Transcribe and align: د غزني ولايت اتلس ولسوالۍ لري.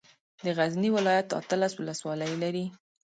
د 0.43 0.45
غزني 0.57 0.89
ولايت 0.95 1.27
اتلس 1.39 1.73
ولسوالۍ 1.75 2.31
لري. 2.43 2.65